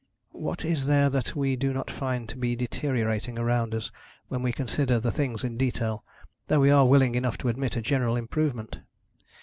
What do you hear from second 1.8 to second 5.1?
find to be deteriorating around us when we consider